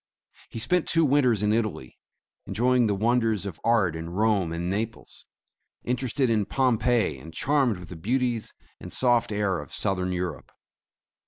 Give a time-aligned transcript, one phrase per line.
[0.49, 1.99] He spent two winters in Italy,
[2.47, 5.27] enjoying the wonders of art in Rome and Naples,
[5.83, 10.51] interested in Pompeii, and charmed with the beauties and soft air of Southern Eu rope.